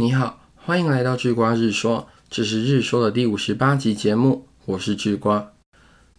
[0.00, 5.50] 你好，欢迎来到智瓜日说，这是日说的第五十八集节目，我是智瓜。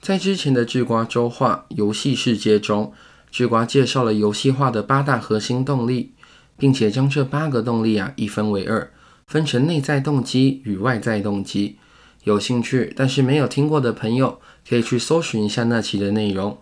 [0.01, 2.91] 在之前的智瓜周话游戏世界中，
[3.31, 6.11] 智瓜介绍了游戏化的八大核心动力，
[6.57, 8.91] 并且将这八个动力啊一分为二，
[9.25, 11.77] 分成内在动机与外在动机。
[12.25, 16.57] 有兴趣但是没有听过的朋友，可以去搜寻一下那期的内容。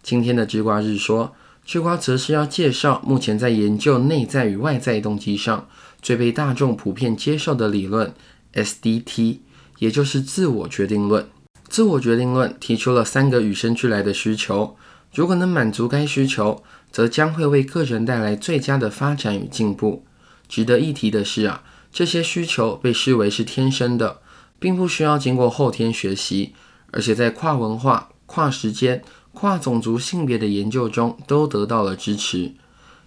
[0.00, 1.34] 今天的智瓜日说。
[1.64, 5.68] 吃瓜则是要介绍目前在研究内在与外在动机上
[6.02, 8.12] 最被大众普遍接受的理论
[8.52, 9.38] SDT，
[9.78, 11.28] 也就是自我决定论。
[11.68, 14.76] 自我决定论提出了三个与生俱来的需求，
[15.14, 20.04] 如果能满足该需求，则将会为个人带来最佳的发展与进步。
[20.48, 24.20] 值得一提的是啊，这些需求被视为是天生的，
[24.58, 26.52] 并不需要经过后天学习，
[26.90, 29.02] 而且在跨文化、跨时间。
[29.32, 32.52] 跨种族、性别的研究中都得到了支持。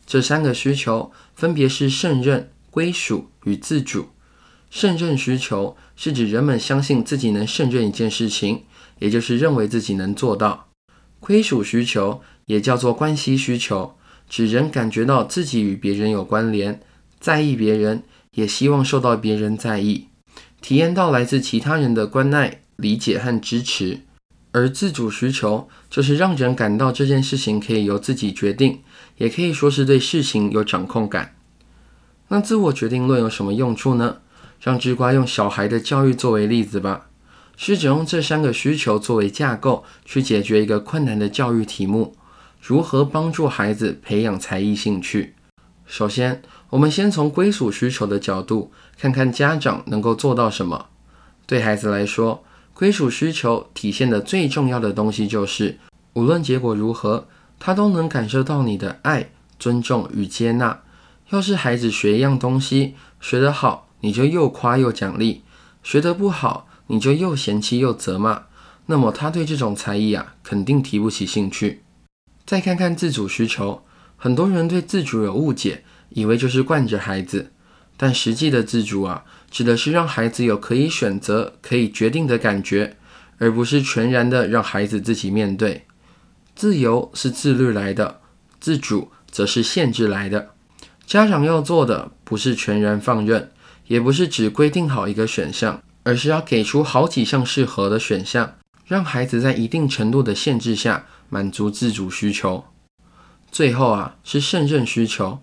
[0.06, 4.08] 这三个需求分别是胜任、归属与自主。
[4.70, 8.64] 胜任需求是指人们相信自己能胜任一件事情，
[9.00, 10.68] 也就是认为自己能做到。
[11.20, 13.96] 归属需求也叫做关系需求，
[14.30, 16.82] 指人感觉到自己与别人有关联，
[17.20, 20.10] 在意别人，也希望受到别人在意，
[20.62, 24.02] 体验到来自其他人的关爱、理解和支持。
[24.56, 28.80] 而自主需求就是让人感到这件事情可以由自己决定，
[29.18, 31.36] 也可以说是对事情有掌控感。
[32.30, 34.20] 那自我决定论有什么用处呢？
[34.62, 37.08] 让智瓜用小孩的教育作为例子吧，
[37.58, 42.16] 试着用这三个需求作为架构去解决一个困难的教育题目：
[42.62, 45.36] 如何帮助孩子培养才艺兴趣？
[45.86, 50.86] 首先，我们先从归属需求的角度看看家长能够做到什么。
[51.46, 52.42] 对孩子来说，
[52.76, 55.80] 归属需求体现的最重要的东西就是，
[56.12, 57.26] 无论结果如何，
[57.58, 60.82] 他都能感受到你的爱、尊重与接纳。
[61.30, 65.44] 要是孩子学一样东西学得好，你就又夸又奖励；
[65.84, 68.44] 学得不好，你就又嫌弃又责骂。
[68.88, 71.82] 那么他对这种才艺啊，肯定提不起兴趣。
[72.46, 73.84] 再看看自主需求，
[74.18, 77.54] 很多人对自主有误解，以为就是惯着孩子。
[77.98, 82.98] 但实际的自主啊，指的是让孩子有可以选择、可以决定的感觉，
[83.38, 85.86] 而不是全然的让孩子自己面对。
[86.56, 88.22] 自由是自律来的，
[88.60, 90.52] 自主则是限制来的。
[91.06, 93.52] 家长要做的不是全然放任，
[93.88, 98.56] 也不是只规定好一个选项，而是要给出好几项适合的选项，
[98.86, 102.66] 让孩子在一定程度的限制下满足自主需求。
[103.52, 105.40] 最后啊，是胜任需求。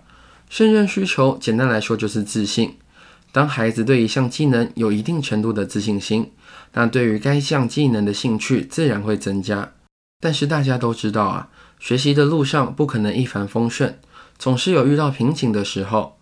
[0.53, 2.77] 胜任需求，简单来说就是自信。
[3.33, 6.31] 当孩子对一项技能有一定程度的自信心，
[6.75, 9.73] 那对于该项技能的兴趣自然会增加。
[10.21, 11.49] 但是大家都知道啊，
[11.81, 13.99] 学习的路上不可能一帆风顺，
[14.39, 16.19] 总是有遇到瓶颈的时候。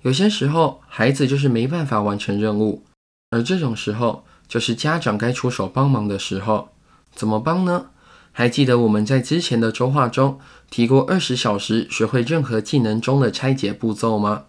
[0.00, 2.86] 有些时候，孩子就是没办法完成任务，
[3.28, 6.70] 而这种时候，就是家长该出手帮忙的时候。
[7.14, 7.90] 怎么帮呢？
[8.38, 10.38] 还记得我们在之前的周话中
[10.70, 14.44] 提过二十小时学会任何技能中的拆解步骤吗？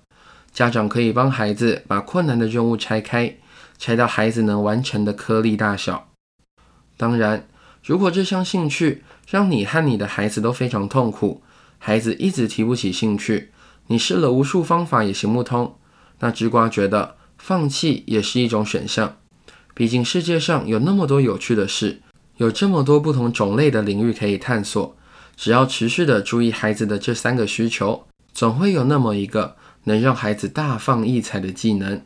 [0.53, 3.37] 家长可以帮孩子把困难的任务拆开，
[3.79, 6.07] 拆到孩子能完成的颗粒大小。
[6.97, 7.47] 当然，
[7.83, 11.41] 如果这项兴趣让你和你的孩子都非常痛苦，
[11.79, 13.49] 孩子一直提不起兴趣，
[13.87, 15.79] 你试了无数方法也行不通，
[16.19, 19.17] 那直瓜觉得放弃也是一种选项。
[19.73, 22.03] 毕竟世界上有那么多有趣的事。
[22.39, 24.95] 有这么多不同种类的领域可以探索，
[25.35, 32.01] 只要持续的注意孩子的这三个需求，总会有那么一个能让孩子大放异彩的技能。